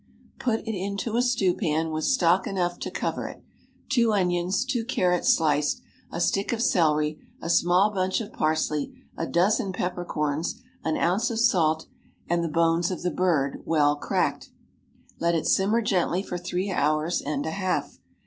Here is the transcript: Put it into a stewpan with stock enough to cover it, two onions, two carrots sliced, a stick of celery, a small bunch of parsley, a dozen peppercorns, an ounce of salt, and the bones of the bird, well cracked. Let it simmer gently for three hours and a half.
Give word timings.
Put 0.39 0.61
it 0.61 0.75
into 0.75 1.15
a 1.15 1.21
stewpan 1.21 1.91
with 1.91 2.05
stock 2.05 2.47
enough 2.47 2.79
to 2.79 2.89
cover 2.89 3.27
it, 3.27 3.43
two 3.87 4.13
onions, 4.13 4.65
two 4.65 4.83
carrots 4.83 5.31
sliced, 5.31 5.83
a 6.11 6.19
stick 6.19 6.51
of 6.51 6.59
celery, 6.63 7.19
a 7.39 7.51
small 7.51 7.91
bunch 7.91 8.19
of 8.19 8.33
parsley, 8.33 8.95
a 9.15 9.27
dozen 9.27 9.71
peppercorns, 9.71 10.59
an 10.83 10.97
ounce 10.97 11.29
of 11.29 11.37
salt, 11.39 11.85
and 12.27 12.43
the 12.43 12.47
bones 12.49 12.89
of 12.89 13.03
the 13.03 13.11
bird, 13.11 13.61
well 13.63 13.95
cracked. 13.95 14.49
Let 15.19 15.35
it 15.35 15.45
simmer 15.45 15.83
gently 15.83 16.23
for 16.23 16.39
three 16.39 16.71
hours 16.71 17.21
and 17.21 17.45
a 17.45 17.51
half. 17.51 17.99